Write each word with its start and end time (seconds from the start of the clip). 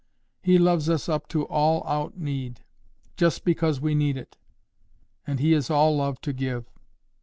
He 0.41 0.57
loves 0.57 0.89
us 0.89 1.07
up 1.07 1.27
to 1.27 1.43
all 1.43 1.83
our 1.85 2.11
need, 2.15 2.61
just 3.17 3.45
because 3.45 3.79
we 3.79 3.93
need 3.93 4.17
it, 4.17 4.35
and 5.27 5.39
He 5.39 5.53
is 5.53 5.69
all 5.69 5.95
love 5.95 6.19
to 6.21 6.33
give." 6.33 6.71